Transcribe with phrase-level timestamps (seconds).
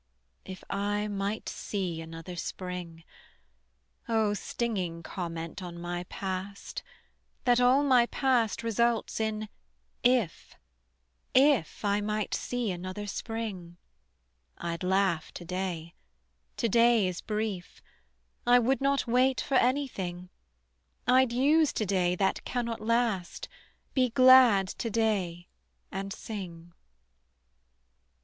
[0.45, 3.03] If I might see another Spring
[4.09, 6.81] O stinging comment on my past
[7.43, 9.47] That all my past results in
[10.01, 10.55] "if"
[11.35, 13.77] If I might see another Spring
[14.57, 15.93] I'd laugh to day,
[16.57, 17.79] to day is brief;
[18.47, 20.31] I would not wait for anything:
[21.05, 23.47] I'd use to day that cannot last,
[23.93, 25.47] Be glad to day
[25.91, 26.73] and sing.